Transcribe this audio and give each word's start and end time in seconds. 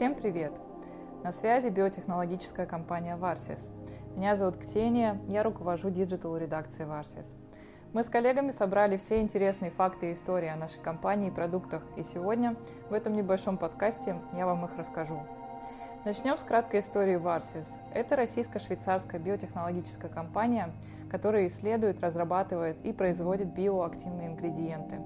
Всем 0.00 0.14
привет! 0.14 0.58
На 1.22 1.30
связи 1.30 1.68
биотехнологическая 1.68 2.64
компания 2.64 3.18
Varsis. 3.20 3.60
Меня 4.16 4.34
зовут 4.34 4.56
Ксения, 4.56 5.20
я 5.28 5.42
руковожу 5.42 5.90
digital 5.90 6.38
редакцией 6.38 6.88
Varsis. 6.88 7.36
Мы 7.92 8.02
с 8.02 8.08
коллегами 8.08 8.50
собрали 8.50 8.96
все 8.96 9.20
интересные 9.20 9.70
факты 9.70 10.08
и 10.08 10.12
истории 10.14 10.48
о 10.48 10.56
нашей 10.56 10.80
компании 10.80 11.28
и 11.28 11.30
продуктах, 11.30 11.82
и 11.98 12.02
сегодня 12.02 12.56
в 12.88 12.94
этом 12.94 13.14
небольшом 13.14 13.58
подкасте 13.58 14.16
я 14.38 14.46
вам 14.46 14.64
их 14.64 14.74
расскажу. 14.78 15.20
Начнем 16.06 16.38
с 16.38 16.44
краткой 16.44 16.80
истории 16.80 17.18
Varsis. 17.18 17.78
Это 17.92 18.16
российско-швейцарская 18.16 19.20
биотехнологическая 19.20 20.10
компания, 20.10 20.70
которая 21.10 21.46
исследует, 21.46 22.00
разрабатывает 22.00 22.82
и 22.86 22.94
производит 22.94 23.52
биоактивные 23.52 24.28
ингредиенты. 24.28 24.96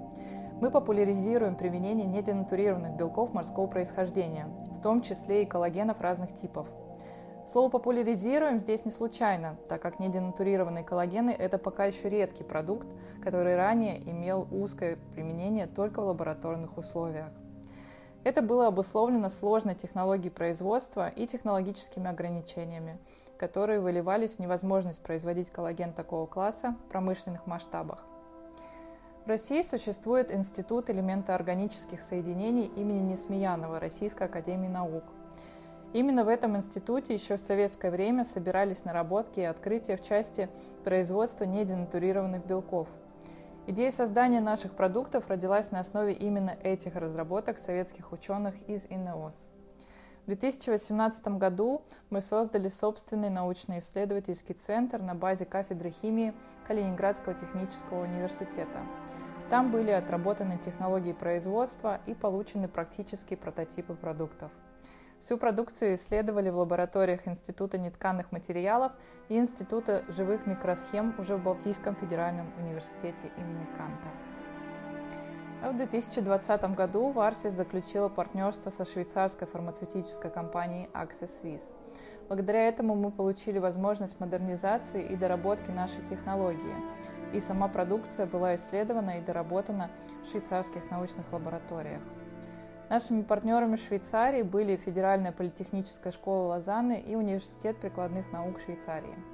Мы 0.61 0.71
популяризируем 0.71 1.57
применение 1.57 2.07
неденатурированных 2.07 2.93
белков 2.97 3.35
морского 3.35 3.67
происхождения, 3.67 4.47
том 4.85 5.01
числе 5.01 5.43
и 5.43 5.47
коллагенов 5.47 6.03
разных 6.03 6.35
типов. 6.35 6.69
Слово 7.47 7.71
«популяризируем» 7.71 8.61
здесь 8.61 8.85
не 8.85 8.91
случайно, 8.91 9.57
так 9.67 9.81
как 9.81 9.99
неденатурированные 9.99 10.85
коллагены– 10.85 11.31
это 11.39 11.57
пока 11.57 11.87
еще 11.87 12.11
редкий 12.11 12.45
продукт, 12.45 12.87
который 13.23 13.57
ранее 13.57 13.99
имел 14.11 14.47
узкое 14.51 14.99
применение 15.13 15.67
только 15.67 16.03
в 16.03 16.07
лабораторных 16.07 16.77
условиях. 16.77 17.31
Это 18.25 18.43
было 18.43 18.67
обусловлено 18.67 19.31
сложной 19.31 19.75
технологией 19.75 20.31
производства 20.31 21.09
и 21.09 21.27
технологическими 21.27 22.11
ограничениями, 22.11 22.99
которые 23.39 23.81
выливались 23.81 24.37
в 24.37 24.39
невозможность 24.41 25.03
производить 25.03 25.51
коллаген 25.51 25.95
такого 25.95 26.27
класса 26.27 26.77
в 26.87 26.91
промышленных 26.91 27.47
масштабах. 27.47 28.05
В 29.25 29.29
России 29.29 29.63
существует 29.63 30.31
Институт 30.31 30.91
элементоорганических 30.91 32.01
соединений 32.01 32.67
имени 32.77 33.13
Несмеянова 33.13 33.81
Российской 33.81 34.25
Академии 34.25 34.69
Наук. 34.69 35.05
Именно 35.93 36.25
в 36.25 36.29
этом 36.29 36.57
институте 36.57 37.15
еще 37.15 37.37
в 37.37 37.41
советское 37.41 37.91
время 37.91 38.25
собирались 38.25 38.85
наработки 38.85 39.41
и 39.41 39.45
открытия 39.45 39.97
в 39.97 40.03
части 40.03 40.49
производства 40.85 41.45
неденатурированных 41.45 42.45
белков– 42.45 42.89
Идея 43.67 43.91
создания 43.91 44.43
наших 44.43 44.73
продуктов 44.73 45.29
родилась 45.29 45.71
на 45.71 45.81
основе 45.81 46.13
именно 46.13 46.55
этих 46.63 46.97
разработок 46.97 47.57
советских 47.59 48.13
ученых 48.13 48.55
из 48.69 48.85
ИНЕОС. 48.91 49.47
В 50.25 50.27
2018 50.27 51.29
году 51.39 51.83
мы 52.11 52.21
создали 52.21 52.69
собственный 52.69 53.31
научно-исследовательский 53.31 54.55
центр 54.55 55.01
на 55.01 55.15
базе 55.15 55.45
кафедры 55.45 55.91
химии 55.91 56.33
Калининградского 56.67 57.35
технического 57.35 58.05
университета. 58.05 58.81
Там 59.51 59.71
были 59.71 59.91
отработаны 59.91 60.59
технологии 60.59 61.13
производства 61.13 62.01
и 62.07 62.15
получены 62.15 62.69
практические 62.69 63.37
прототипы 63.37 63.95
продуктов– 63.95 64.51
Всю 65.25 65.39
продукцию 65.39 65.95
исследовали 65.95 66.51
в 66.51 66.59
лабораториях 66.59 67.27
Института 67.27 67.79
нетканых 67.79 68.31
материалов 68.31 68.93
и 69.31 69.39
Института 69.39 70.05
живых 70.09 70.47
микросхем 70.47 71.15
уже 71.19 71.37
в 71.37 71.43
Балтийском 71.43 71.97
федеральном 71.97 72.53
университете 72.59 73.31
имени 73.39 73.67
Канта. 73.79 74.09
В 75.65 75.75
2020 75.75 76.77
году 76.77 77.09
Варсис 77.09 77.55
заключила 77.55 78.11
партнерство 78.11 78.69
со 78.69 78.85
швейцарской 78.85 79.49
фармацевтической 79.49 80.31
компанией 80.31 80.91
Access 80.93 81.43
Swiss. 81.43 81.73
Благодаря 82.29 82.69
этому 82.69 82.95
мы 82.95 83.11
получили 83.11 83.59
возможность 83.59 84.21
модернизации 84.21 85.03
и 85.03 85.17
доработки 85.17 85.71
нашей 85.71 86.05
технологии, 86.05 86.77
и 87.33 87.41
сама 87.41 87.69
продукция 87.69 88.27
была 88.27 88.57
исследована 88.57 89.19
и 89.19 89.23
доработана 89.23 89.91
в 90.23 90.31
швейцарских 90.31 90.91
научных 90.91 91.33
лабораториях. 91.33 92.03
Нашими 92.91 93.23
партнерами 93.23 93.77
в 93.77 93.81
Швейцарии 93.81 94.43
были 94.43 94.77
Федеральная 94.77 95.33
политехническая 95.33 96.13
школа 96.13 96.49
Лозанны 96.49 97.01
и 97.01 97.15
Университет 97.15 97.79
прикладных 97.79 98.31
наук 98.33 98.61
Швейцарии. 98.61 99.34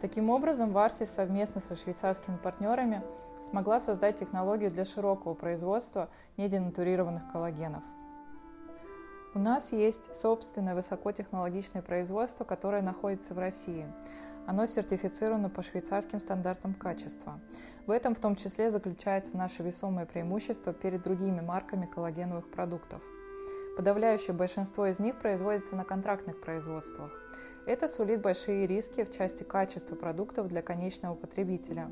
Таким 0.00 0.30
образом, 0.30 0.72
Варсис 0.72 1.10
совместно 1.10 1.60
со 1.60 1.76
швейцарскими 1.76 2.36
партнерами 2.36 3.02
смогла 3.42 3.80
создать 3.80 4.16
технологию 4.16 4.70
для 4.70 4.86
широкого 4.86 5.34
производства 5.34 6.08
неденатурированных 6.38 7.30
коллагенов. 7.30 7.84
У 9.34 9.38
нас 9.38 9.72
есть 9.72 10.16
собственное 10.16 10.74
высокотехнологичное 10.74 11.82
производство, 11.82 12.44
которое 12.44 12.82
находится 12.82 13.34
в 13.34 13.38
России. 13.38 13.86
Оно 14.46 14.66
сертифицировано 14.66 15.50
по 15.50 15.62
швейцарским 15.62 16.18
стандартам 16.18 16.74
качества. 16.74 17.38
В 17.86 17.90
этом 17.90 18.14
в 18.14 18.20
том 18.20 18.36
числе 18.36 18.70
заключается 18.70 19.36
наше 19.36 19.62
весомое 19.62 20.06
преимущество 20.06 20.72
перед 20.72 21.02
другими 21.02 21.40
марками 21.40 21.86
коллагеновых 21.86 22.50
продуктов. 22.50 23.02
Подавляющее 23.76 24.34
большинство 24.34 24.86
из 24.86 24.98
них 24.98 25.18
производится 25.18 25.76
на 25.76 25.84
контрактных 25.84 26.40
производствах. 26.40 27.12
Это 27.66 27.88
сулит 27.88 28.20
большие 28.20 28.66
риски 28.66 29.04
в 29.04 29.12
части 29.12 29.42
качества 29.42 29.94
продуктов 29.94 30.48
для 30.48 30.62
конечного 30.62 31.14
потребителя. 31.14 31.90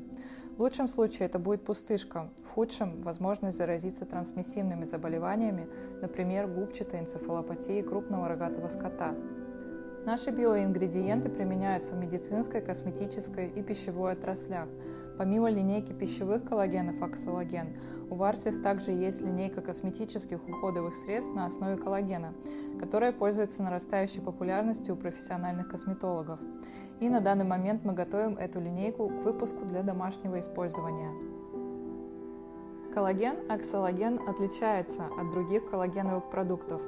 В 0.57 0.61
лучшем 0.61 0.87
случае 0.87 1.27
это 1.27 1.39
будет 1.39 1.63
пустышка, 1.63 2.29
в 2.43 2.49
худшем– 2.49 3.01
возможность 3.03 3.57
заразиться 3.57 4.05
трансмиссивными 4.05 4.83
заболеваниями, 4.83 5.69
например, 6.01 6.47
губчатой 6.47 6.99
энцефалопатией 6.99 7.81
крупного 7.81 8.27
рогатого 8.27 8.67
скота– 8.67 9.15
Наши 10.05 10.31
биоингредиенты 10.31 11.29
применяются 11.29 11.93
в 11.93 11.97
медицинской, 11.97 12.61
косметической 12.61 13.49
и 13.49 13.61
пищевой 13.61 14.13
отраслях. 14.13 14.67
Помимо 15.19 15.49
линейки 15.49 15.91
пищевых 15.91 16.45
коллагенов 16.45 17.01
Аксолаген, 17.01 17.75
у 18.09 18.15
Варсис 18.15 18.57
также 18.57 18.91
есть 18.91 19.19
линейка 19.19 19.59
косметических 19.59 20.39
уходовых 20.47 20.95
средств 20.95 21.35
на 21.35 21.45
основе 21.45 21.75
коллагена, 21.75 22.33
которая 22.79 23.11
пользуется 23.11 23.61
нарастающей 23.61 24.21
популярностью 24.21 24.95
у 24.95 24.97
профессиональных 24.97 25.67
косметологов. 25.67 26.39
И 27.01 27.09
на 27.09 27.19
данный 27.19 27.43
момент 27.43 27.83
мы 27.83 27.91
готовим 27.91 28.37
эту 28.37 28.61
линейку 28.61 29.09
к 29.09 29.25
выпуску 29.25 29.65
для 29.65 29.83
домашнего 29.83 30.39
использования. 30.39 31.11
Коллаген 32.93 33.51
Аксолаген 33.51 34.21
отличается 34.25 35.03
от 35.19 35.31
других 35.31 35.69
коллагеновых 35.69 36.29
продуктов. 36.29 36.81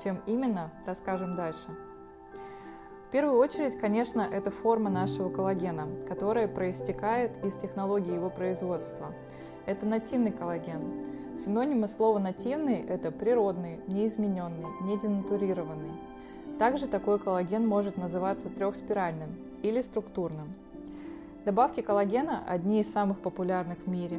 Чем 0.00 0.20
именно, 0.26 0.72
расскажем 0.86 1.34
дальше 1.34 1.76
первую 3.14 3.38
очередь, 3.38 3.78
конечно, 3.78 4.22
это 4.22 4.50
форма 4.50 4.90
нашего 4.90 5.28
коллагена, 5.28 5.86
которая 6.08 6.48
проистекает 6.48 7.30
из 7.44 7.54
технологии 7.54 8.12
его 8.12 8.28
производства. 8.28 9.14
Это 9.66 9.86
нативный 9.86 10.32
коллаген. 10.32 11.36
Синонимы 11.38 11.86
слова 11.86 12.18
«нативный»– 12.18 12.80
это 12.88 13.12
природный, 13.12 13.78
неизмененный, 13.86 14.66
неденатурированный. 14.82 15.92
Также 16.58 16.88
такой 16.88 17.20
коллаген 17.20 17.64
может 17.64 17.96
называться 17.96 18.48
трехспиральным 18.48 19.36
или 19.62 19.80
структурным– 19.80 20.52
Добавки 21.44 21.82
коллагена– 21.82 22.42
одни 22.48 22.80
из 22.80 22.90
самых 22.90 23.20
популярных 23.20 23.80
в 23.80 23.86
мире. 23.86 24.18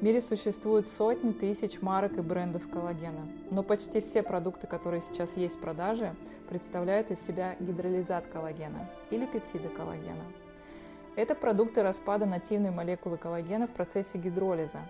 В 0.00 0.02
мире 0.02 0.22
существуют 0.22 0.88
сотни 0.88 1.32
тысяч 1.32 1.82
марок 1.82 2.16
и 2.16 2.22
брендов 2.22 2.66
коллагена, 2.70 3.28
но 3.50 3.62
почти 3.62 4.00
все 4.00 4.22
продукты, 4.22 4.66
которые 4.66 5.02
сейчас 5.02 5.36
есть 5.36 5.56
в 5.56 5.60
продаже, 5.60 6.14
представляют 6.48 7.10
из 7.10 7.20
себя 7.20 7.56
гидролизат 7.60 8.26
коллагена 8.26 8.88
или 9.10 9.26
пептиды 9.26 9.68
коллагена. 9.68 10.24
Это 11.14 11.34
продукты 11.34 11.82
распада 11.82 12.24
нативной 12.24 12.70
молекулы 12.70 13.18
коллагена 13.18 13.66
в 13.66 13.72
процессе 13.72 14.16
гидролиза. 14.16 14.80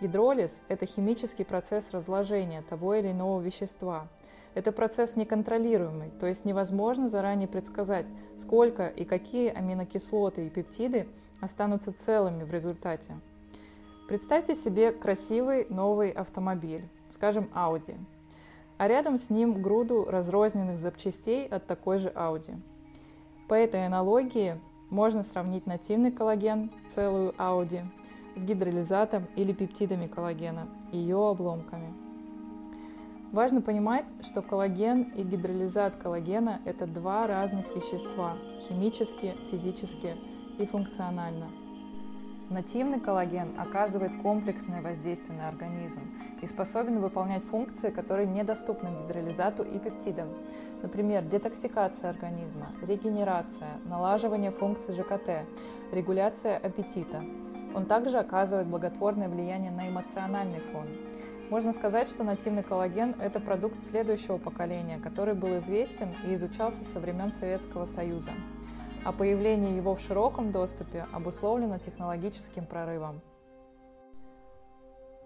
Гидролиз– 0.00 0.62
это 0.68 0.84
химический 0.84 1.44
процесс 1.44 1.84
разложения 1.92 2.62
того 2.62 2.92
или 2.94 3.12
иного 3.12 3.40
вещества– 3.40 4.08
это 4.54 4.70
процесс 4.70 5.16
неконтролируемый, 5.16 6.10
то 6.20 6.26
есть 6.26 6.44
невозможно 6.44 7.08
заранее 7.08 7.48
предсказать, 7.48 8.06
сколько 8.38 8.86
и 8.86 9.04
какие 9.04 9.48
аминокислоты 9.50 10.46
и 10.46 10.50
пептиды 10.50 11.08
останутся 11.40 11.92
целыми 11.92 12.44
в 12.44 12.52
результате. 12.52 13.14
Представьте 14.08 14.54
себе 14.54 14.92
красивый 14.92 15.66
новый 15.68 16.10
автомобиль, 16.10 16.88
скажем, 17.10 17.50
Audi, 17.54 17.96
а 18.78 18.86
рядом 18.86 19.18
с 19.18 19.28
ним 19.28 19.60
груду 19.60 20.06
разрозненных 20.08 20.78
запчастей 20.78 21.46
от 21.46 21.66
такой 21.66 21.98
же 21.98 22.10
Audi. 22.10 22.56
По 23.48 23.54
этой 23.54 23.86
аналогии 23.86 24.60
можно 24.88 25.22
сравнить 25.22 25.66
нативный 25.66 26.12
коллаген, 26.12 26.70
целую 26.88 27.32
Audi, 27.32 27.84
с 28.36 28.44
гидролизатом 28.44 29.26
или 29.36 29.52
пептидами 29.52 30.06
коллагена, 30.06 30.68
ее 30.92 31.16
обломками– 31.16 31.92
Важно 33.34 33.60
понимать, 33.62 34.04
что 34.22 34.42
коллаген 34.42 35.10
и 35.16 35.24
гидролизат 35.24 35.96
коллагена– 35.96 36.60
это 36.64 36.86
два 36.86 37.26
разных 37.26 37.66
вещества– 37.74 38.36
химически, 38.60 39.34
физически 39.50 40.14
и 40.56 40.64
функционально. 40.64 41.48
Нативный 42.48 43.00
коллаген 43.00 43.58
оказывает 43.58 44.14
комплексное 44.22 44.82
воздействие 44.82 45.36
на 45.36 45.48
организм 45.48 46.02
и 46.42 46.46
способен 46.46 47.00
выполнять 47.00 47.42
функции, 47.42 47.90
которые 47.90 48.28
недоступны 48.28 48.90
гидролизату 49.02 49.64
и 49.64 49.80
пептидам. 49.80 50.28
Например, 50.84 51.24
детоксикация 51.24 52.10
организма, 52.10 52.68
регенерация, 52.82 53.78
налаживание 53.84 54.52
функций 54.52 54.94
ЖКТ, 54.94 55.44
регуляция 55.90 56.56
аппетита. 56.56 57.24
Он 57.74 57.86
также 57.86 58.18
оказывает 58.18 58.68
благотворное 58.68 59.28
влияние 59.28 59.72
на 59.72 59.88
эмоциональный 59.88 60.60
фон– 60.70 60.86
Можно 61.54 61.72
сказать, 61.72 62.08
что 62.08 62.24
нативный 62.24 62.64
коллаген– 62.64 63.14
это 63.20 63.38
продукт 63.38 63.80
следующего 63.80 64.38
поколения, 64.38 64.98
который 64.98 65.34
был 65.34 65.56
известен 65.58 66.08
и 66.26 66.34
изучался 66.34 66.82
со 66.82 66.98
времен 66.98 67.30
Советского 67.30 67.86
Союза. 67.86 68.32
А 69.04 69.12
появление 69.12 69.76
его 69.76 69.94
в 69.94 70.00
широком 70.00 70.50
доступе 70.50 71.06
обусловлено 71.12 71.78
технологическим 71.78 72.66
прорывом. 72.66 73.20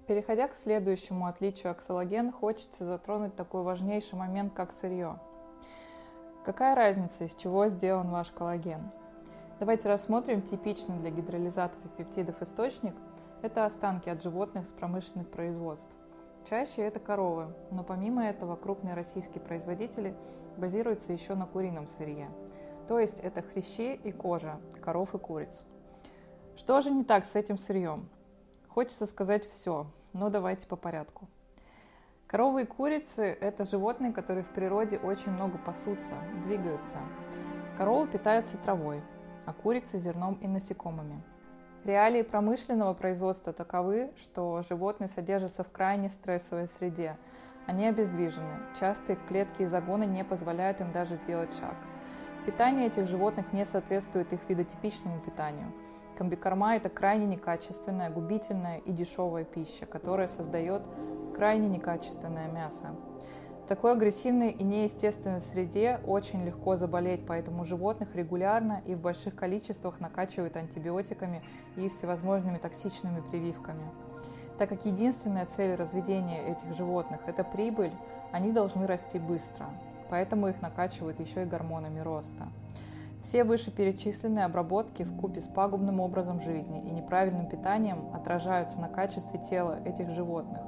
Переходя 0.07 0.49
к 0.49 0.55
следующему 0.55 1.29
отличию 1.29 1.73
аксологен, 1.73 2.31
хочется 2.31 2.85
затронуть 2.85 3.35
такой 3.35 3.63
важнейший 3.63 4.19
момент, 4.19 4.53
как 4.53 4.73
сырье. 4.73 5.19
Какая 6.45 6.75
разница, 6.75 7.25
из 7.25 7.35
чего 7.37 7.69
сделан 7.69 8.11
ваш 8.11 8.33
коллаген? 8.33 8.91
Давайте 9.61 9.89
рассмотрим 9.89 10.43
типичный 10.43 10.99
для 10.99 11.09
гидролизатов 11.09 11.83
и 11.87 11.89
пептидов 11.89 12.43
источник. 12.43 12.95
Это 13.41 13.65
останки 13.65 14.11
от 14.11 14.23
животных 14.23 14.67
с 14.67 14.73
промышленных 14.73 15.31
производств. 15.31 15.98
Чаще 16.49 16.81
это 16.81 16.99
коровы, 16.99 17.55
но 17.71 17.85
помимо 17.85 18.25
этого 18.25 18.57
крупные 18.57 18.95
российские 18.95 19.43
производители 19.43 20.15
базируются 20.57 21.13
еще 21.13 21.35
на 21.35 21.45
курином 21.45 21.89
сырье. 21.89 22.31
То 22.87 22.99
есть 22.99 23.21
это 23.21 23.43
хрящи 23.43 23.95
и 23.95 24.13
кожа 24.13 24.59
коров 24.81 25.15
и 25.15 25.19
куриц. 25.19 25.67
Что 26.57 26.81
же 26.81 26.91
не 26.91 27.05
так 27.05 27.27
с 27.27 27.37
этим 27.37 27.59
сырьем? 27.59 28.09
Хочется 28.67 29.05
сказать 29.05 29.47
все, 29.47 29.89
но 30.15 30.31
давайте 30.31 30.67
по 30.67 30.77
порядку. 30.77 31.29
Коровы 32.27 32.63
и 32.63 32.67
курицы– 32.67 33.25
это 33.41 33.65
животные, 33.65 34.15
которые 34.15 34.43
в 34.43 34.51
природе 34.51 34.97
очень 34.97 35.33
много 35.33 35.59
пасутся, 35.59 36.15
двигаются. 36.45 36.97
Коровы 37.77 38.09
питаются 38.09 38.57
травой, 38.57 39.03
а 39.45 39.53
курицы– 39.53 39.99
зерном 39.99 40.35
и 40.41 40.47
насекомыми. 40.47 41.23
Реалии 41.85 42.23
промышленного 42.23 42.95
производства 42.95 43.53
таковы, 43.53 44.11
что 44.17 44.63
животные 44.69 45.09
содержатся 45.09 45.65
в 45.65 45.71
крайне 45.71 46.09
стрессовой 46.09 46.69
среде. 46.69 47.17
Они 47.67 47.87
обездвижены, 47.87 48.61
часто 48.79 49.13
их 49.13 49.19
клетки 49.27 49.63
и 49.63 49.67
загоны 49.67 50.05
не 50.05 50.25
позволяют 50.25 50.81
им 50.81 50.93
даже 50.93 51.17
сделать 51.17 51.57
шаг. 51.57 51.77
Питание 52.47 52.87
этих 52.87 53.07
животных 53.07 53.53
не 53.53 53.65
соответствует 53.65 54.33
их 54.33 54.41
видотипичному 54.49 55.21
питанию– 55.21 55.73
Комбикорма– 56.19 56.75
это 56.77 56.89
крайне 56.89 57.27
некачественная, 57.27 58.11
губительная 58.11 58.79
и 58.79 58.91
дешевая 58.91 59.45
пища, 59.45 59.87
которая 59.87 60.27
создает 60.27 60.83
крайне 61.33 61.69
некачественное 61.69 62.49
мясо. 62.49 62.87
Такой 63.69 63.93
агрессивной 63.93 64.51
и 64.51 64.65
неестественной 64.65 65.41
среде 65.41 66.01
очень 66.07 66.43
легко 66.43 66.77
заболеть, 66.77 67.27
поэтому 67.27 67.67
животных 67.67 68.17
регулярно 68.17 68.81
и 68.87 68.95
в 68.95 69.01
больших 69.01 69.35
количествах 69.37 70.01
накачивают 70.01 70.57
антибиотиками 70.57 71.43
и 71.77 71.91
всевозможными 71.91 72.57
токсичными 72.57 73.21
прививками. 73.21 73.85
Так 74.57 74.71
как 74.71 74.87
единственная 74.87 75.45
цель 75.45 75.75
разведения 75.75 76.47
этих 76.47 76.75
животных– 76.75 77.21
это 77.27 77.45
прибыль, 77.45 77.93
они 78.33 78.53
должны 78.53 78.87
расти 78.87 79.19
быстро, 79.19 79.67
поэтому 80.09 80.49
их 80.49 80.63
накачивают 80.63 81.21
еще 81.21 81.43
и 81.43 81.47
гормонами 81.47 82.01
роста. 82.01 82.49
Все 83.21 83.45
вышеперечисленные 83.45 84.47
обработки 84.47 85.03
в 85.03 85.15
купе 85.15 85.43
с 85.43 85.47
пагубным 85.47 86.01
образом 86.01 86.41
жизни 86.41 86.81
и 86.81 86.91
неправильным 86.91 87.47
питанием 87.47 88.15
отражаются 88.15 88.81
на 88.81 88.89
качестве 88.89 89.39
тела 89.39 89.79
этих 89.85 90.09
животных. 90.09 90.63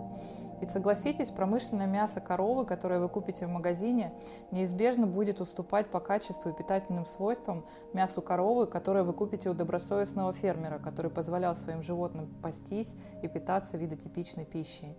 Ведь 0.60 0.70
согласитесь, 0.70 1.30
промышленное 1.30 1.86
мясо 1.86 2.20
коровы, 2.20 2.66
которое 2.66 3.00
вы 3.00 3.08
купите 3.08 3.46
в 3.46 3.50
магазине, 3.50 4.12
неизбежно 4.50 5.06
будет 5.06 5.40
уступать 5.40 5.90
по 5.90 6.00
качеству 6.00 6.50
и 6.50 6.54
питательным 6.54 7.06
свойствам 7.06 7.64
мясу 7.94 8.20
коровы, 8.20 8.66
которое 8.66 9.02
вы 9.02 9.14
купите 9.14 9.48
у 9.48 9.54
добросовестного 9.54 10.32
фермера, 10.32 10.78
который 10.78 11.10
позволял 11.10 11.56
своим 11.56 11.82
животным 11.82 12.28
пастись 12.42 12.94
и 13.22 13.28
питаться 13.28 13.78
видотипичной 13.78 14.44
пищей. 14.44 14.96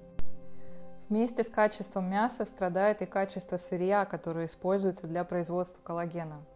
Вместе 1.10 1.44
с 1.44 1.50
качеством 1.50 2.10
мяса 2.10 2.46
страдает 2.46 3.02
и 3.02 3.06
качество 3.06 3.58
сырья, 3.58 4.06
которое 4.06 4.48
используется 4.48 5.08
для 5.08 5.24
производства 5.24 5.81
коллагена– 5.84 6.38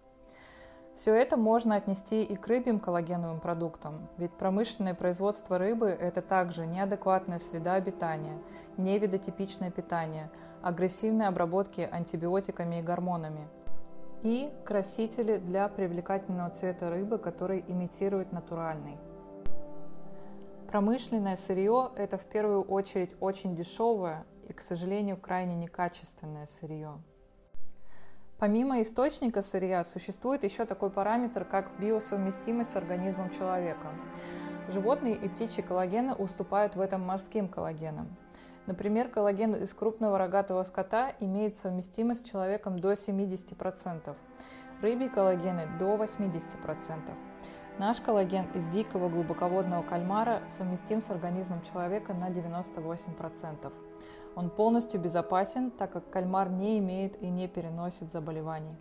все 0.95 1.13
это 1.13 1.35
можно 1.35 1.75
отнести 1.75 2.23
и 2.23 2.37
к 2.37 2.47
рыбьим 2.47 2.79
коллагеновым 2.79 3.41
продуктам, 3.41 4.07
ведь 4.17 4.31
промышленное 4.31 4.93
производство 4.93 5.57
рыбы– 5.57 5.87
это 5.89 6.21
также 6.21 6.65
неадекватная 6.65 7.39
среда 7.39 7.73
обитания, 7.73 8.41
невидотипичное 8.77 9.71
питание, 9.71 10.31
агрессивные 10.61 11.27
обработки 11.27 11.81
антибиотиками 11.81 12.79
и 12.79 12.81
гормонами, 12.81 13.49
и 14.23 14.49
красители 14.63 15.37
для 15.37 15.67
привлекательного 15.67 16.49
цвета 16.51 16.89
рыбы, 16.89 17.17
который 17.17 17.65
имитирует 17.67 18.31
натуральный. 18.31 18.97
Промышленное 20.69 21.35
сырье– 21.35 21.91
это 21.97 22.17
в 22.17 22.25
первую 22.25 22.61
очередь 22.61 23.15
очень 23.19 23.53
дешевое 23.53 24.25
и, 24.47 24.53
к 24.53 24.61
сожалению, 24.61 25.17
крайне 25.17 25.55
некачественное 25.55 26.47
сырье. 26.47 27.01
Помимо 28.37 28.81
источника 28.81 29.41
сырья 29.41 29.83
существует 29.85 30.43
еще 30.43 30.65
такой 30.65 30.89
параметр, 30.89 31.45
как 31.45 31.71
биосовместимость 31.79 32.71
с 32.71 32.75
организмом 32.75 33.29
человека. 33.29 33.87
Животные 34.67 35.15
и 35.15 35.29
птичьи 35.29 35.63
коллагены 35.63 36.13
уступают 36.13 36.75
в 36.75 36.81
этом 36.81 37.01
морским 37.01 37.47
коллагенам. 37.47 38.13
Например, 38.65 39.07
коллаген 39.07 39.53
из 39.55 39.73
крупного 39.73 40.17
рогатого 40.17 40.63
скота 40.63 41.13
имеет 41.21 41.55
совместимость 41.55 42.25
с 42.25 42.29
человеком 42.29 42.79
до 42.79 42.91
70%, 42.93 44.15
рыбьи 44.81 45.07
коллагены 45.07 45.69
до 45.79 45.95
80%. 45.95 47.11
Наш 47.77 48.01
коллаген 48.01 48.45
из 48.53 48.67
дикого 48.67 49.07
глубоководного 49.07 49.83
кальмара 49.83 50.41
совместим 50.49 51.01
с 51.01 51.09
организмом 51.09 51.61
человека 51.61 52.13
на 52.13 52.29
98%. 52.29 53.71
Он 54.35 54.49
полностью 54.49 54.99
безопасен, 54.99 55.71
так 55.71 55.91
как 55.91 56.09
кальмар 56.09 56.49
не 56.49 56.77
имеет 56.79 57.21
и 57.21 57.27
не 57.27 57.47
переносит 57.47 58.11
заболеваний. 58.11 58.75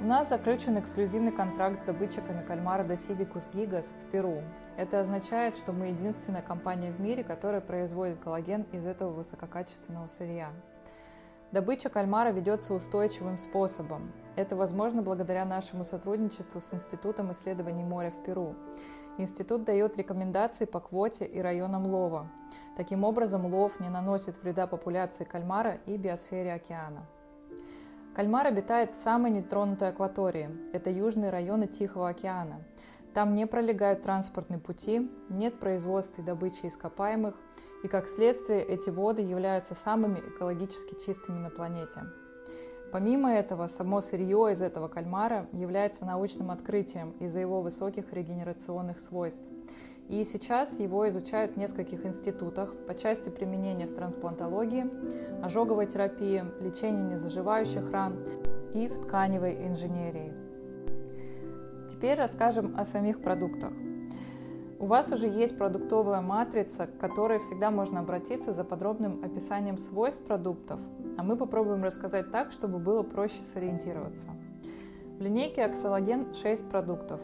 У 0.00 0.04
нас 0.04 0.30
заключен 0.30 0.78
эксклюзивный 0.78 1.32
контракт 1.32 1.82
с 1.82 1.84
добытчиками 1.84 2.42
кальмара 2.42 2.84
Досидикус 2.84 3.48
гигас 3.52 3.92
в 4.00 4.10
Перу. 4.10 4.42
Это 4.78 5.00
означает, 5.00 5.58
что 5.58 5.72
мы 5.72 5.88
единственная 5.88 6.40
компания 6.40 6.90
в 6.90 7.00
мире, 7.00 7.22
которая 7.22 7.60
производит 7.60 8.18
коллаген 8.18 8.62
из 8.72 8.86
этого 8.86 9.10
высококачественного 9.10 10.06
сырья. 10.06 10.52
Добыча 11.52 11.90
кальмара 11.90 12.30
ведется 12.30 12.72
устойчивым 12.72 13.36
способом. 13.36 14.12
Это 14.36 14.56
возможно 14.56 15.02
благодаря 15.02 15.44
нашему 15.44 15.84
сотрудничеству 15.84 16.60
с 16.60 16.72
Институтом 16.72 17.32
исследований 17.32 17.84
моря 17.84 18.10
в 18.10 18.22
Перу. 18.22 18.54
Институт 19.20 19.64
дает 19.64 19.96
рекомендации 19.98 20.64
по 20.64 20.80
квоте 20.80 21.26
и 21.26 21.40
районам 21.40 21.86
лова. 21.86 22.28
Таким 22.76 23.04
образом, 23.04 23.46
лов 23.52 23.78
не 23.78 23.90
наносит 23.90 24.42
вреда 24.42 24.66
популяции 24.66 25.24
кальмара 25.24 25.78
и 25.86 25.96
биосфере 25.98 26.54
океана. 26.54 27.06
Кальмар 28.14 28.46
обитает 28.46 28.94
в 28.94 29.02
самой 29.02 29.30
нетронутой 29.30 29.88
акватории. 29.88 30.50
Это 30.72 30.90
южные 30.90 31.30
районы 31.30 31.66
Тихого 31.66 32.08
океана. 32.08 32.62
Там 33.14 33.34
не 33.34 33.46
пролегают 33.46 34.02
транспортные 34.02 34.58
пути, 34.58 35.10
нет 35.28 35.58
производства 35.60 36.22
и 36.22 36.24
добычи 36.24 36.66
ископаемых, 36.66 37.38
и 37.82 37.88
как 37.88 38.08
следствие 38.08 38.62
эти 38.62 38.88
воды 38.88 39.22
являются 39.22 39.74
самыми 39.74 40.20
экологически 40.20 40.94
чистыми 41.04 41.38
на 41.38 41.50
планете. 41.50 42.02
Помимо 42.92 43.32
этого, 43.32 43.68
само 43.68 44.00
сырье 44.00 44.48
из 44.52 44.62
этого 44.62 44.88
кальмара 44.88 45.46
является 45.52 46.04
научным 46.04 46.50
открытием 46.50 47.12
из-за 47.20 47.38
его 47.38 47.62
высоких 47.62 48.12
регенерационных 48.12 48.98
свойств. 48.98 49.46
И 50.08 50.24
сейчас 50.24 50.80
его 50.80 51.08
изучают 51.08 51.52
в 51.52 51.56
нескольких 51.56 52.04
институтах 52.04 52.74
по 52.88 52.96
части 52.96 53.28
применения 53.28 53.86
в 53.86 53.94
трансплантологии, 53.94 54.90
ожоговой 55.40 55.86
терапии, 55.86 56.44
лечении 56.60 57.12
незаживающих 57.12 57.92
ран 57.92 58.16
и 58.74 58.88
в 58.88 58.98
тканевой 59.02 59.68
инженерии. 59.68 60.32
Теперь 61.88 62.18
расскажем 62.18 62.74
о 62.76 62.84
самих 62.84 63.22
продуктах. 63.22 63.72
У 64.80 64.86
вас 64.86 65.12
уже 65.12 65.28
есть 65.28 65.56
продуктовая 65.56 66.22
матрица, 66.22 66.86
к 66.86 66.98
которой 66.98 67.38
всегда 67.38 67.70
можно 67.70 68.00
обратиться 68.00 68.52
за 68.52 68.64
подробным 68.64 69.22
описанием 69.22 69.78
свойств 69.78 70.24
продуктов, 70.24 70.80
а 71.20 71.22
мы 71.22 71.36
попробуем 71.36 71.84
рассказать 71.84 72.30
так, 72.30 72.50
чтобы 72.50 72.78
было 72.78 73.02
проще 73.02 73.42
сориентироваться. 73.42 74.30
В 75.18 75.20
линейке 75.20 75.62
Аксологен 75.62 76.32
6 76.32 76.70
продуктов. 76.70 77.20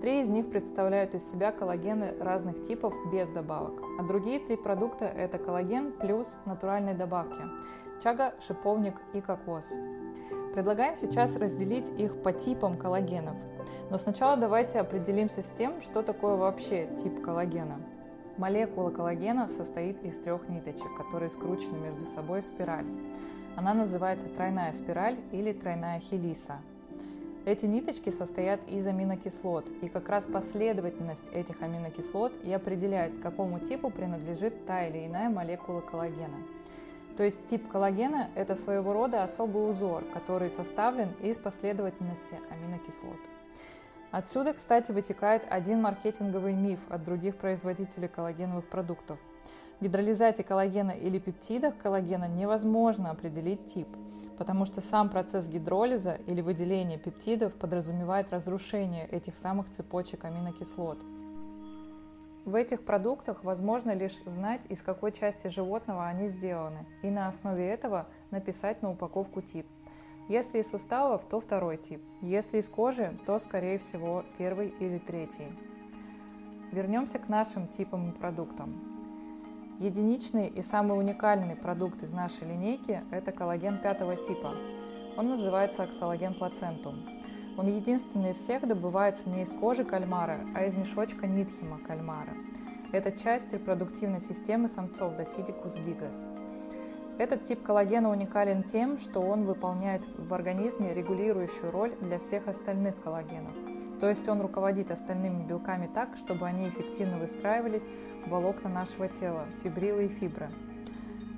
Три 0.00 0.20
из 0.20 0.28
них 0.28 0.50
представляют 0.50 1.16
из 1.16 1.28
себя 1.28 1.50
коллагены 1.50 2.14
разных 2.20 2.62
типов 2.62 2.94
без 3.12 3.28
добавок, 3.30 3.82
а 3.98 4.04
другие 4.04 4.38
три 4.38 4.56
продукта– 4.56 5.04
это 5.16 5.38
коллаген 5.38 5.90
плюс 5.90 6.38
натуральные 6.44 6.94
добавки– 6.94 7.42
чага, 8.04 8.34
шиповник 8.46 8.94
и 9.14 9.20
кокос. 9.20 9.72
Предлагаем 10.52 10.94
сейчас 10.94 11.34
разделить 11.34 11.88
их 11.98 12.22
по 12.22 12.32
типам 12.32 12.78
коллагенов. 12.78 13.36
Но 13.90 13.98
сначала 13.98 14.36
давайте 14.36 14.78
определимся 14.78 15.42
с 15.42 15.48
тем, 15.48 15.80
что 15.80 16.02
такое 16.02 16.36
вообще 16.36 16.86
тип 16.96 17.20
коллагена. 17.20 17.80
Молекула 18.36 18.90
коллагена 18.90 19.46
состоит 19.46 20.02
из 20.02 20.18
трех 20.18 20.48
ниточек, 20.48 20.96
которые 20.96 21.30
скручены 21.30 21.78
между 21.78 22.04
собой 22.04 22.40
в 22.40 22.44
спираль. 22.44 22.86
Она 23.56 23.74
называется 23.74 24.28
тройная 24.28 24.72
спираль 24.72 25.16
или 25.30 25.52
тройная 25.52 26.00
хелиса. 26.00 26.58
Эти 27.44 27.66
ниточки 27.66 28.10
состоят 28.10 28.66
из 28.68 28.86
аминокислот, 28.86 29.68
и 29.82 29.88
как 29.88 30.08
раз 30.08 30.24
последовательность 30.24 31.28
этих 31.32 31.62
аминокислот 31.62 32.42
и 32.42 32.52
определяет, 32.52 33.20
какому 33.20 33.60
типу 33.60 33.90
принадлежит 33.90 34.66
та 34.66 34.86
или 34.86 35.06
иная 35.06 35.28
молекула 35.28 35.80
коллагена. 35.80 36.38
То 37.16 37.22
есть 37.22 37.46
тип 37.46 37.68
коллагена– 37.68 38.30
это 38.34 38.56
своего 38.56 38.92
рода 38.92 39.22
особый 39.22 39.70
узор, 39.70 40.02
который 40.12 40.50
составлен 40.50 41.10
из 41.20 41.38
последовательности 41.38 42.40
аминокислот. 42.50 43.20
Отсюда, 44.14 44.52
кстати, 44.52 44.92
вытекает 44.92 45.44
один 45.50 45.82
маркетинговый 45.82 46.52
миф 46.52 46.78
от 46.88 47.02
других 47.02 47.34
производителей 47.34 48.06
коллагеновых 48.06 48.64
продуктов. 48.68 49.18
Гидролизате 49.80 50.44
коллагена 50.44 50.92
или 50.92 51.18
пептидах 51.18 51.76
коллагена 51.78 52.28
невозможно 52.28 53.10
определить 53.10 53.66
тип, 53.66 53.88
потому 54.38 54.66
что 54.66 54.80
сам 54.80 55.10
процесс 55.10 55.48
гидролиза 55.48 56.12
или 56.28 56.42
выделения 56.42 56.96
пептидов 56.96 57.54
подразумевает 57.54 58.30
разрушение 58.30 59.04
этих 59.08 59.34
самых 59.34 59.72
цепочек 59.72 60.24
аминокислот– 60.24 61.02
в 62.44 62.56
этих 62.56 62.84
продуктах 62.84 63.42
возможно 63.42 63.92
лишь 63.92 64.18
знать, 64.26 64.66
из 64.68 64.82
какой 64.82 65.12
части 65.12 65.48
животного 65.48 66.06
они 66.06 66.28
сделаны, 66.28 66.84
и 67.00 67.08
на 67.08 67.26
основе 67.26 67.66
этого 67.66 68.06
написать 68.30 68.82
на 68.82 68.90
упаковку 68.90 69.40
тип. 69.40 69.66
Если 70.28 70.60
из 70.60 70.70
суставов, 70.70 71.26
то 71.28 71.38
второй 71.38 71.76
тип. 71.76 72.00
Если 72.22 72.58
из 72.58 72.70
кожи, 72.70 73.14
то, 73.26 73.38
скорее 73.38 73.76
всего, 73.78 74.24
первый 74.38 74.68
или 74.80 74.96
третий. 74.98 75.52
Вернемся 76.72 77.18
к 77.18 77.28
нашим 77.28 77.68
типам 77.68 78.10
и 78.10 78.12
продуктам. 78.12 78.74
Единичный 79.80 80.48
и 80.48 80.62
самый 80.62 80.98
уникальный 80.98 81.56
продукт 81.56 82.02
из 82.02 82.14
нашей 82.14 82.48
линейки– 82.48 83.02
это 83.10 83.32
коллаген 83.32 83.78
пятого 83.78 84.16
типа. 84.16 84.54
Он 85.18 85.28
называется 85.28 85.82
оксалоген 85.82 86.32
плацентум. 86.32 87.04
Он 87.58 87.66
единственный 87.66 88.30
из 88.30 88.36
всех 88.38 88.66
добывается 88.66 89.28
не 89.28 89.42
из 89.42 89.50
кожи 89.50 89.84
кальмара, 89.84 90.40
а 90.54 90.64
из 90.64 90.74
мешочка 90.74 91.26
нитхима 91.26 91.78
кальмара. 91.80 92.32
Это 92.92 93.12
часть 93.12 93.52
репродуктивной 93.52 94.20
системы 94.20 94.68
самцов 94.68 95.12
Dosidicus 95.14 95.76
gigas. 95.84 96.43
Этот 97.18 97.44
тип 97.44 97.62
коллагена 97.62 98.10
уникален 98.10 98.62
тем, 98.62 98.98
что 98.98 99.20
он 99.20 99.44
выполняет 99.44 100.02
в 100.18 100.32
организме 100.34 100.94
регулирующую 100.94 101.70
роль 101.70 101.94
для 102.00 102.18
всех 102.18 102.48
остальных 102.48 103.00
коллагенов. 103.02 103.52
То 104.00 104.08
есть 104.08 104.28
он 104.28 104.40
руководит 104.40 104.90
остальными 104.90 105.46
белками 105.46 105.88
так, 105.92 106.16
чтобы 106.16 106.46
они 106.46 106.68
эффективно 106.68 107.18
выстраивались 107.18 107.88
в 108.24 108.30
волокна 108.30 108.68
нашего 108.68 109.08
тела, 109.08 109.44
фибрилы 109.62 110.06
и 110.06 110.08
фибры. 110.08 110.48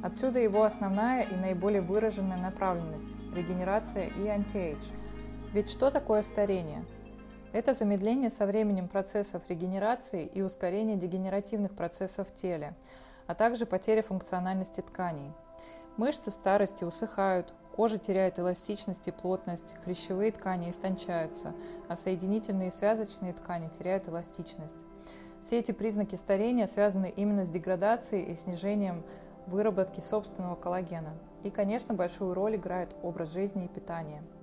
Отсюда 0.02 0.38
его 0.38 0.62
основная 0.62 1.23
и 1.23 1.35
наиболее 1.35 1.83
выраженная 1.83 2.38
направленность– 2.38 3.16
регенерация 3.35 4.09
и 4.23 4.28
антиэйдж– 4.28 4.85
ведь 5.56 5.71
что 5.71 5.90
такое 5.90 6.21
старение? 6.21 6.85
Это 7.54 7.73
замедление 7.73 8.28
со 8.28 8.45
временем 8.45 8.88
процессов 8.88 9.40
регенерации 9.49 10.26
и 10.26 10.42
ускорение 10.42 10.99
дегенеративных 10.99 11.73
процессов 11.73 12.28
в 12.28 12.35
теле, 12.35 12.75
а 13.26 13.35
также 13.35 13.64
потеря 13.64 14.02
функциональности 14.02 14.83
тканей. 14.83 15.33
Мышцы 15.96 16.30
в 16.30 16.34
старости 16.34 16.84
усыхают, 16.84 17.54
кожа 17.74 17.96
теряет 17.96 18.38
эластичность 18.38 19.08
и 19.08 19.12
плотность, 19.12 19.74
хрящевые 19.82 20.30
ткани 20.30 20.70
истончаются, 20.70 21.54
а 21.88 21.96
соединительные 21.96 22.68
и 22.68 22.72
связочные 22.72 23.32
ткани 23.32 23.68
теряют 23.68 24.06
эластичность. 24.08 24.76
Все 25.40 25.58
эти 25.58 25.72
признаки 25.72 26.14
старения 26.14 26.66
связаны 26.66 27.12
именно 27.14 27.44
с 27.44 27.48
деградацией 27.48 28.24
и 28.24 28.34
снижением 28.34 29.04
выработки 29.46 30.00
собственного 30.00 30.54
коллагена. 30.54 31.14
И, 31.44 31.50
конечно, 31.50 31.94
большую 31.94 32.34
роль 32.34 32.56
играет 32.56 32.94
образ 33.02 33.32
жизни 33.32 33.64
и 33.64 33.68
питание– 33.68 34.22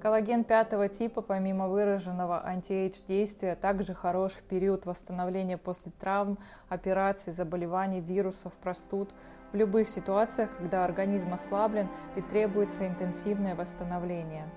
Коллаген 0.00 0.44
пятого 0.44 0.88
типа, 0.88 1.20
помимо 1.20 1.68
выраженного 1.68 2.42
anti-age 2.46 3.02
действия, 3.06 3.54
также 3.54 3.92
хорош 3.92 4.32
в 4.32 4.42
период 4.44 4.86
восстановления 4.86 5.58
после 5.58 5.92
травм, 5.92 6.38
операций, 6.70 7.34
заболеваний, 7.34 8.00
вирусов, 8.00 8.54
простуд, 8.54 9.10
в 9.52 9.56
любых 9.56 9.88
ситуациях, 9.88 10.56
когда 10.56 10.86
организм 10.86 11.34
ослаблен 11.34 11.86
и 12.16 12.22
требуется 12.22 12.86
интенсивное 12.86 13.54
восстановление. 13.54 14.48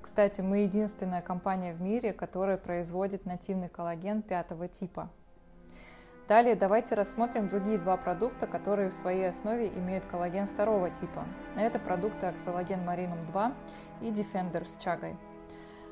Кстати, 0.00 0.40
мы 0.40 0.60
единственная 0.60 1.20
компания 1.20 1.74
в 1.74 1.82
мире, 1.82 2.14
которая 2.14 2.56
производит 2.56 3.26
нативный 3.26 3.68
коллаген 3.68 4.22
пятого 4.22 4.66
типа– 4.66 5.10
Далее 6.30 6.54
давайте 6.54 6.94
рассмотрим 6.94 7.48
другие 7.48 7.76
два 7.76 7.96
продукта, 7.96 8.46
которые 8.46 8.90
в 8.90 8.94
своей 8.94 9.28
основе 9.28 9.66
имеют 9.66 10.06
коллаген 10.06 10.46
второго 10.46 10.88
типа. 10.88 11.24
Это 11.56 11.80
продукты 11.80 12.26
Axologen 12.26 12.86
Marinum 12.86 13.26
2 13.26 13.52
и 14.02 14.12
Defender 14.12 14.64
с 14.64 14.76
чагой. 14.80 15.16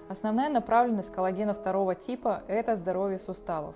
Основная 0.08 0.48
направленность 0.48 1.12
коллагена 1.12 1.54
второго 1.54 1.96
типа– 1.96 2.44
это 2.46 2.76
здоровье 2.76 3.18
суставов. 3.18 3.74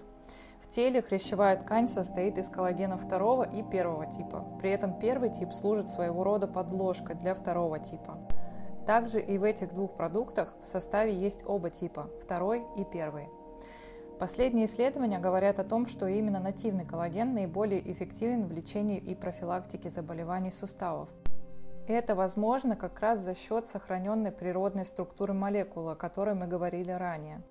В 0.61 0.69
теле 0.69 1.03
хрящевая 1.03 1.57
ткань 1.57 1.89
состоит 1.89 2.39
из 2.39 2.49
коллагена 2.49 2.97
второго 2.97 3.43
и 3.43 3.65
первого 3.65 4.07
типа. 4.07 4.47
При 4.61 4.71
этом 4.71 4.97
первый 5.01 5.31
тип 5.31 5.53
служит 5.53 5.91
своего 5.91 6.23
рода 6.23 6.47
подложкой 6.47 7.17
для 7.17 7.35
второго 7.35 7.81
типа. 7.81 8.19
Также 8.87 9.21
и 9.21 9.37
в 9.37 9.43
этих 9.43 9.71
двух 9.71 9.97
продуктах 9.97 10.55
в 10.63 10.67
составе 10.69 11.13
есть 11.13 11.43
оба 11.45 11.71
типа– 11.71 12.09
второй 12.23 12.65
и 12.77 12.85
первый. 12.85 13.29
Последние 14.23 14.67
исследования 14.67 15.19
говорят 15.19 15.59
о 15.59 15.65
том, 15.65 15.89
что 15.89 16.07
именно 16.07 16.39
нативный 16.39 16.87
коллаген 16.87 17.35
наиболее 17.35 17.81
эффективен 17.91 18.47
в 18.47 18.53
лечении 18.53 18.97
и 18.97 19.17
профилактике 19.17 19.91
заболеваний 19.91 20.53
суставов. 20.53 21.09
Это 21.89 22.15
возможно 22.15 22.77
как 22.77 23.01
раз 23.01 23.19
за 23.19 23.35
счет 23.35 23.67
сохраненной 23.67 24.31
природной 24.31 24.85
структуры 24.85 25.33
молекулы, 25.33 25.91
о 25.91 25.97
которой 25.97 26.37
мы 26.37 26.47
говорили 26.47 26.93
ранее. 26.93 27.43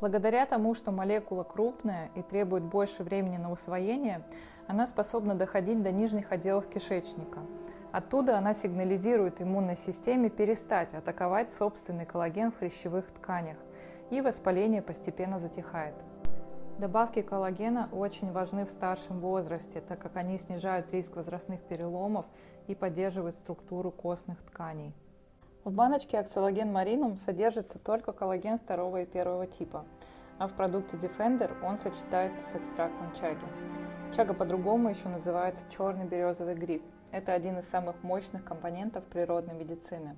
Благодаря 0.00 0.46
тому, 0.46 0.76
что 0.76 0.92
молекула 0.92 1.42
крупная 1.42 2.10
и 2.14 2.22
требует 2.22 2.62
больше 2.62 3.02
времени 3.02 3.38
на 3.38 3.50
усвоение, 3.50 4.24
она 4.68 4.86
способна 4.86 5.34
доходить 5.34 5.82
до 5.82 5.90
нижних 5.90 6.30
отделов 6.30 6.68
кишечника. 6.68 7.40
Оттуда 7.90 8.38
она 8.38 8.54
сигнализирует 8.54 9.42
иммунной 9.42 9.74
системе 9.74 10.30
перестать 10.30 10.94
атаковать 10.94 11.52
собственный 11.52 12.06
коллаген 12.06 12.52
в 12.52 12.58
хрящевых 12.58 13.10
тканях, 13.10 13.56
и 14.10 14.20
воспаление 14.20 14.82
постепенно 14.82 15.38
затихает. 15.38 15.94
Добавки 16.78 17.20
коллагена 17.20 17.88
очень 17.92 18.32
важны 18.32 18.64
в 18.64 18.70
старшем 18.70 19.20
возрасте, 19.20 19.80
так 19.80 19.98
как 20.00 20.16
они 20.16 20.38
снижают 20.38 20.92
риск 20.92 21.16
возрастных 21.16 21.60
переломов 21.60 22.24
и 22.68 22.74
поддерживают 22.74 23.36
структуру 23.36 23.90
костных 23.90 24.42
тканей. 24.42 24.94
В 25.62 25.72
баночке 25.72 26.16
Axologen 26.16 26.72
Marinum 26.72 27.18
содержится 27.18 27.78
только 27.78 28.12
коллаген 28.12 28.56
второго 28.56 29.02
и 29.02 29.06
первого 29.06 29.46
типа, 29.46 29.84
а 30.38 30.48
в 30.48 30.54
продукте 30.54 30.96
Defender 30.96 31.52
он 31.62 31.76
сочетается 31.76 32.46
с 32.46 32.54
экстрактом 32.54 33.12
чаги. 33.12 33.44
Чага 34.16 34.32
по-другому 34.32 34.88
еще 34.88 35.08
называется 35.08 35.68
черный 35.68 36.06
березовый 36.06 36.54
гриб. 36.54 36.82
Это 37.12 37.34
один 37.34 37.58
из 37.58 37.68
самых 37.68 38.02
мощных 38.02 38.42
компонентов 38.42 39.04
природной 39.04 39.54
медицины. 39.54 40.16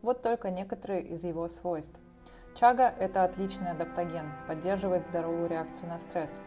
Вот 0.00 0.22
только 0.22 0.50
некоторые 0.50 1.02
из 1.02 1.22
его 1.22 1.46
свойств. 1.48 2.00
Чага– 2.58 2.92
это 2.98 3.22
отличный 3.22 3.70
адаптоген, 3.70 4.32
поддерживает 4.48 5.04
здоровую 5.04 5.48
реакцию 5.48 5.90
на 5.90 6.00
стресс, 6.00 6.40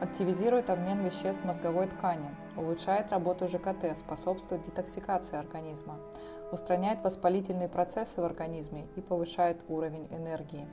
активизирует 0.00 0.68
обмен 0.68 1.04
веществ 1.04 1.44
мозговой 1.44 1.86
ткани, 1.86 2.28
улучшает 2.56 3.12
работу 3.12 3.46
ЖКТ, 3.46 3.96
способствует 3.96 4.62
детоксикации 4.62 5.38
организма, 5.38 6.00
устраняет 6.50 7.02
воспалительные 7.02 7.68
процессы 7.68 8.20
в 8.20 8.24
организме 8.24 8.88
и 8.96 9.00
повышает 9.00 9.64
уровень 9.68 10.08
энергии. 10.10 10.66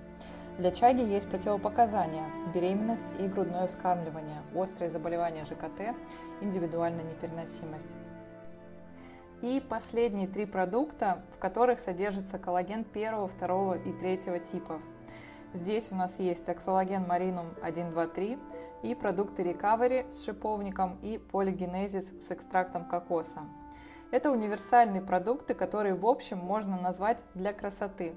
Для 0.57 0.71
чаги 0.71 1.01
есть 1.03 1.29
противопоказания– 1.29 2.25
беременность 2.53 3.13
и 3.19 3.27
грудное 3.27 3.67
вскармливание, 3.67 4.41
острые 4.55 4.89
заболевания 4.89 5.45
ЖКТ, 5.45 5.95
индивидуальная 6.41 7.03
непереносимость. 7.03 7.95
И 9.41 9.59
последние 9.59 10.27
три 10.27 10.45
продукта, 10.45 11.23
в 11.35 11.39
которых 11.39 11.79
содержится 11.79 12.37
коллаген 12.37 12.83
первого, 12.83 13.27
второго 13.27 13.75
и 13.75 13.91
третьего 13.91 14.37
типов. 14.37 14.79
Здесь 15.53 15.91
у 15.91 15.95
нас 15.95 16.19
есть 16.19 16.47
оксалоген 16.47 17.07
маринум 17.07 17.47
1, 17.63 17.89
2, 17.89 18.07
3 18.07 18.39
и 18.83 18.95
продукты 18.95 19.41
Recovery 19.41 20.11
с 20.11 20.23
шиповником 20.23 20.97
и 21.01 21.17
полигенезис 21.17 22.13
с 22.25 22.31
экстрактом 22.31 22.85
кокоса. 22.85 23.41
Это 24.11 24.29
универсальные 24.29 25.01
продукты, 25.01 25.55
которые 25.55 25.95
в 25.95 26.05
общем 26.05 26.37
можно 26.37 26.79
назвать 26.79 27.25
для 27.33 27.51
красоты. 27.51 28.13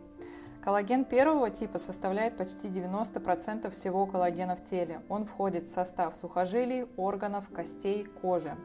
Коллаген 0.62 1.04
первого 1.04 1.50
типа 1.50 1.78
составляет 1.78 2.36
почти 2.36 2.68
90% 2.68 3.70
всего 3.70 4.06
коллагена 4.06 4.56
в 4.56 4.64
теле. 4.64 5.00
Он 5.08 5.24
входит 5.24 5.68
в 5.68 5.72
состав 5.72 6.14
сухожилий, 6.16 6.86
органов, 6.96 7.48
костей, 7.50 8.04
кожи. 8.04 8.56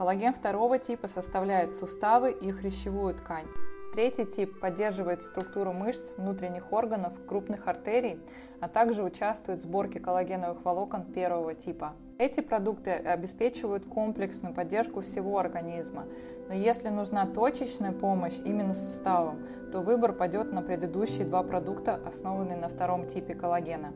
Коллаген 0.00 0.32
второго 0.32 0.78
типа 0.78 1.08
составляет 1.08 1.72
суставы 1.72 2.32
и 2.32 2.50
хрящевую 2.52 3.14
ткань. 3.14 3.44
Третий 3.92 4.24
тип 4.24 4.58
поддерживает 4.58 5.20
структуру 5.22 5.74
мышц, 5.74 6.12
внутренних 6.16 6.72
органов, 6.72 7.12
крупных 7.28 7.68
артерий, 7.68 8.18
а 8.60 8.68
также 8.68 9.04
участвует 9.04 9.60
в 9.60 9.64
сборке 9.64 10.00
коллагеновых 10.00 10.64
волокон 10.64 11.04
первого 11.04 11.54
типа. 11.54 11.92
Эти 12.16 12.40
продукты 12.40 12.92
обеспечивают 12.92 13.84
комплексную 13.84 14.54
поддержку 14.54 15.02
всего 15.02 15.38
организма, 15.38 16.06
но 16.48 16.54
если 16.54 16.88
нужна 16.88 17.26
точечная 17.26 17.92
помощь 17.92 18.38
именно 18.42 18.72
суставам, 18.72 19.46
то 19.70 19.80
выбор 19.82 20.14
пойдет 20.14 20.50
на 20.50 20.62
предыдущие 20.62 21.26
два 21.26 21.42
продукта, 21.42 22.00
основанные 22.06 22.56
на 22.56 22.70
втором 22.70 23.06
типе 23.06 23.34
коллагена. 23.34 23.92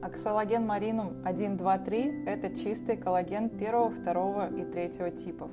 Оксалоген 0.00 0.64
маринум 0.64 1.16
1, 1.24 1.56
2, 1.56 1.78
3– 1.78 2.24
это 2.26 2.54
чистый 2.54 2.96
коллаген 2.96 3.50
первого, 3.50 3.90
второго 3.90 4.48
и 4.48 4.64
третьего 4.64 5.10
типов. 5.10 5.50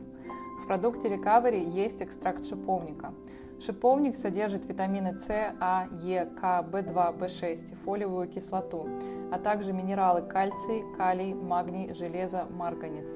В 0.61 0.67
продукте 0.67 1.07
Recovery 1.07 1.67
есть 1.67 2.01
экстракт 2.03 2.45
шиповника. 2.45 3.13
Шиповник 3.59 4.15
содержит 4.15 4.65
витамины 4.65 5.19
С, 5.19 5.55
А, 5.59 5.87
Е, 6.03 6.25
К, 6.25 6.61
В2, 6.61 7.17
В6 7.17 7.71
и 7.71 7.75
фолиевую 7.75 8.27
кислоту, 8.27 8.87
а 9.31 9.39
также 9.39 9.73
минералы 9.73 10.21
кальций, 10.21 10.83
калий, 10.95 11.33
магний, 11.33 11.93
железо, 11.95 12.45
марганец. 12.51 13.09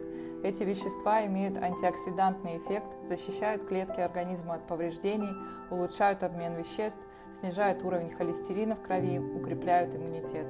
Эти 0.43 0.63
вещества 0.63 1.25
имеют 1.27 1.57
антиоксидантный 1.57 2.57
эффект, 2.57 3.05
защищают 3.05 3.67
клетки 3.67 4.00
организма 4.00 4.55
от 4.55 4.65
повреждений, 4.65 5.36
улучшают 5.69 6.24
обмен 6.24 6.55
веществ, 6.55 7.05
снижают 7.31 7.83
уровень 7.83 8.09
холестерина 8.09 8.75
в 8.75 8.81
крови, 8.81 9.19
укрепляют 9.19 9.93
иммунитет. 9.93 10.48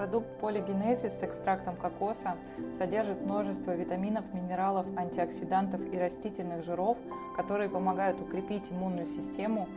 Продукт 0.00 0.40
полигенезис 0.40 1.18
с 1.18 1.22
экстрактом 1.22 1.76
кокоса 1.76 2.38
содержит 2.74 3.20
множество 3.20 3.76
витаминов, 3.76 4.32
минералов, 4.32 4.86
антиоксидантов 4.96 5.82
и 5.92 5.98
растительных 5.98 6.64
жиров, 6.64 6.96
которые 7.36 7.68
помогают 7.68 8.18
укрепить 8.18 8.72
иммунную 8.72 9.04
систему, 9.04 9.68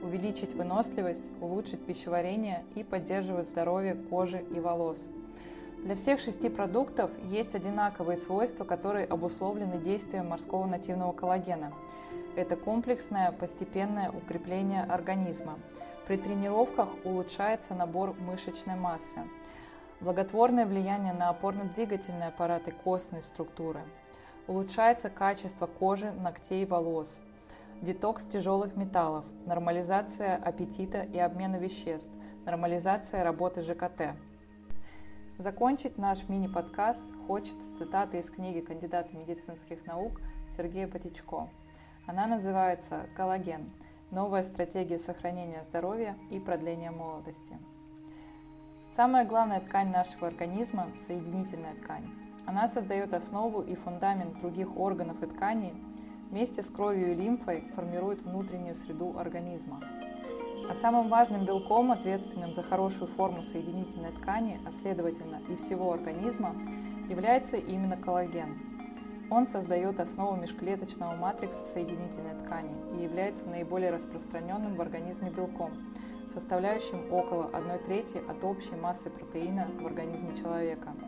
увеличить 0.00 0.54
выносливость, 0.54 1.32
улучшить 1.40 1.84
пищеварение 1.84 2.64
и 2.76 2.84
поддерживать 2.84 3.48
здоровье 3.48 3.94
кожи 3.94 4.44
и 4.54 4.60
волос. 4.60 5.10
Для 5.78 5.96
всех 5.96 6.20
шести 6.20 6.48
продуктов 6.48 7.10
есть 7.24 7.56
одинаковые 7.56 8.18
свойства, 8.18 8.62
которые 8.62 9.04
обусловлены 9.04 9.78
действием 9.78 10.28
морского 10.28 10.64
нативного 10.64 11.10
коллагена. 11.10 11.72
Это 12.36 12.54
комплексное 12.54 13.32
постепенное 13.32 14.12
укрепление 14.12 14.84
организма. 14.84 15.58
При 16.06 16.18
тренировках 16.18 16.88
улучшается 17.04 17.74
набор 17.74 18.14
мышечной 18.20 18.76
массы. 18.76 19.22
Благотворное 20.02 20.66
влияние 20.66 21.12
на 21.12 21.30
опорно-двигательный 21.30 22.26
аппарат 22.26 22.68
и 22.68 22.72
костные 22.72 23.22
структуры. 23.22 23.80
Улучшается 24.48 25.08
качество 25.10 25.66
кожи, 25.66 26.10
ногтей, 26.12 26.66
волос 26.66 27.22
детокс 27.82 28.24
тяжелых 28.24 28.76
металлов, 28.76 29.24
нормализация 29.44 30.36
аппетита 30.36 31.02
и 31.02 31.18
обмена 31.18 31.56
веществ, 31.56 32.10
нормализация 32.46 33.24
работы 33.24 33.62
ЖКТ. 33.62 34.14
Закончить 35.38 35.98
наш 35.98 36.28
мини-подкаст 36.28 37.12
хочется 37.26 37.76
цитаты 37.76 38.18
из 38.18 38.30
книги 38.30 38.60
кандидата 38.60 39.16
медицинских 39.16 39.84
наук 39.84 40.20
Сергея 40.48 40.86
Потечко. 40.86 41.48
Она 42.06 42.26
называется 42.26 43.06
«Коллаген. 43.16 43.72
Новая 44.12 44.44
стратегия 44.44 44.98
сохранения 44.98 45.64
здоровья 45.64 46.16
и 46.30 46.38
продления 46.38 46.92
молодости». 46.92 47.58
Самая 48.94 49.24
главная 49.24 49.60
ткань 49.60 49.90
нашего 49.90 50.26
организма– 50.26 50.88
соединительная 50.98 51.74
ткань. 51.76 52.04
Она 52.44 52.68
создает 52.68 53.14
основу 53.14 53.62
и 53.62 53.74
фундамент 53.74 54.38
других 54.38 54.76
органов 54.76 55.22
и 55.22 55.26
тканей, 55.26 55.72
вместе 56.28 56.60
с 56.60 56.68
кровью 56.68 57.12
и 57.12 57.14
лимфой 57.14 57.64
формирует 57.74 58.20
внутреннюю 58.20 58.76
среду 58.76 59.14
организма. 59.18 59.80
А 60.68 60.74
самым 60.74 61.08
важным 61.08 61.46
белком, 61.46 61.90
ответственным 61.90 62.52
за 62.52 62.62
хорошую 62.62 63.08
форму 63.08 63.42
соединительной 63.42 64.12
ткани, 64.12 64.60
а 64.66 64.72
следовательно 64.72 65.40
и 65.48 65.56
всего 65.56 65.90
организма, 65.90 66.54
является 67.08 67.56
именно 67.56 67.96
коллаген. 67.96 68.58
Он 69.30 69.46
создает 69.46 70.00
основу 70.00 70.36
межклеточного 70.36 71.16
матрикса 71.16 71.64
соединительной 71.64 72.34
ткани 72.34 72.74
и 72.94 73.04
является 73.04 73.48
наиболее 73.48 73.90
распространенным 73.90 74.74
в 74.74 74.82
организме 74.82 75.30
белком, 75.30 75.70
составляющим 76.32 77.12
около 77.12 77.46
1 77.46 77.84
трети 77.84 78.22
от 78.28 78.42
общей 78.44 78.74
массы 78.76 79.10
протеина 79.10 79.68
в 79.80 79.86
организме 79.86 80.34
человека– 80.34 80.94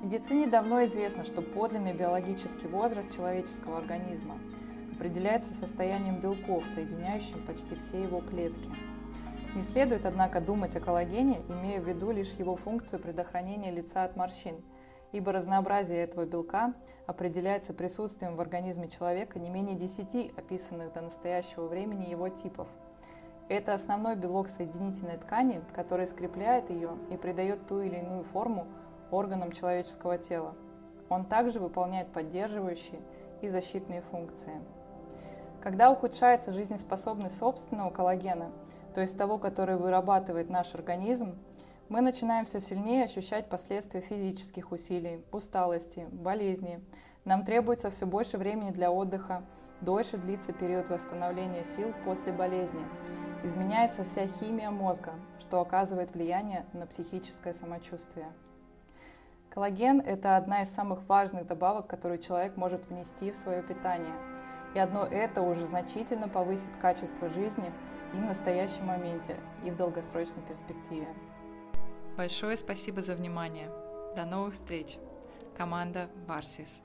в 0.00 0.04
медицине 0.06 0.46
давно 0.46 0.82
известно, 0.86 1.26
что 1.26 1.42
подлинный 1.42 1.92
биологический 1.92 2.68
возраст 2.68 3.14
человеческого 3.14 3.76
организма 3.76 4.38
определяется 4.94 5.52
состоянием 5.52 6.20
белков, 6.20 6.64
соединяющим 6.74 7.44
почти 7.44 7.74
все 7.74 8.02
его 8.02 8.22
клетки. 8.22 8.70
Не 9.54 9.60
следует, 9.60 10.06
однако, 10.06 10.40
думать 10.40 10.74
о 10.74 10.80
коллагене, 10.80 11.42
имея 11.50 11.82
в 11.82 11.86
виду 11.86 12.12
лишь 12.12 12.32
его 12.32 12.56
функцию 12.56 12.98
предохранения 12.98 13.70
лица 13.70 14.04
от 14.04 14.16
морщин, 14.16 14.56
ибо 15.12 15.32
разнообразие 15.32 15.98
этого 15.98 16.24
белка 16.24 16.72
определяется 17.06 17.74
присутствием 17.74 18.36
в 18.36 18.40
организме 18.40 18.88
человека 18.88 19.38
не 19.38 19.50
менее 19.50 19.76
10 19.76 20.32
описанных 20.34 20.94
до 20.94 21.02
настоящего 21.02 21.66
времени 21.66 22.08
его 22.08 22.30
типов. 22.30 22.68
Это 23.50 23.74
основной 23.74 24.14
белок 24.14 24.48
соединительной 24.48 25.16
ткани, 25.16 25.60
который 25.74 26.06
скрепляет 26.06 26.70
ее 26.70 26.90
и 27.10 27.16
придает 27.16 27.66
ту 27.66 27.80
или 27.80 27.96
иную 27.96 28.22
форму 28.22 28.68
органам 29.10 29.50
человеческого 29.50 30.18
тела. 30.18 30.54
Он 31.08 31.24
также 31.24 31.58
выполняет 31.58 32.12
поддерживающие 32.12 33.00
и 33.42 33.48
защитные 33.48 34.02
функции. 34.02 34.52
Когда 35.60 35.90
ухудшается 35.90 36.52
жизнеспособность 36.52 37.38
собственного 37.38 37.90
коллагена, 37.90 38.52
то 38.94 39.00
есть 39.00 39.18
того, 39.18 39.36
который 39.36 39.76
вырабатывает 39.76 40.48
наш 40.48 40.72
организм, 40.76 41.36
мы 41.88 42.02
начинаем 42.02 42.44
все 42.44 42.60
сильнее 42.60 43.02
ощущать 43.02 43.48
последствия 43.48 44.00
физических 44.00 44.70
усилий, 44.70 45.24
усталости, 45.32 46.06
болезней. 46.12 46.78
Нам 47.24 47.44
требуется 47.44 47.90
все 47.90 48.06
больше 48.06 48.38
времени 48.38 48.70
для 48.70 48.92
отдыха, 48.92 49.42
дольше 49.80 50.18
длится 50.18 50.52
период 50.52 50.88
восстановления 50.88 51.64
сил 51.64 51.92
после 52.04 52.30
болезни. 52.30 52.84
Изменяется 53.42 54.04
вся 54.04 54.26
химия 54.26 54.70
мозга, 54.70 55.12
что 55.38 55.60
оказывает 55.60 56.12
влияние 56.14 56.66
на 56.74 56.86
психическое 56.86 57.54
самочувствие. 57.54 58.26
Коллаген– 59.48 60.00
это 60.06 60.36
одна 60.36 60.62
из 60.62 60.68
самых 60.68 61.08
важных 61.08 61.46
добавок, 61.46 61.86
которую 61.86 62.18
человек 62.18 62.56
может 62.56 62.88
внести 62.90 63.30
в 63.30 63.36
свое 63.36 63.62
питание. 63.62 64.14
И 64.74 64.78
одно 64.78 65.04
это 65.04 65.40
уже 65.40 65.66
значительно 65.66 66.28
повысит 66.28 66.76
качество 66.80 67.28
жизни 67.30 67.72
и 68.12 68.16
в 68.16 68.20
настоящем 68.20 68.86
моменте, 68.86 69.36
и 69.64 69.70
в 69.70 69.76
долгосрочной 69.76 70.42
перспективе. 70.42 71.08
Большое 72.16 72.56
спасибо 72.56 73.00
за 73.00 73.14
внимание. 73.14 73.70
До 74.14 74.26
новых 74.26 74.54
встреч. 74.54 74.98
Команда 75.56 76.08
Варсис. 76.26 76.82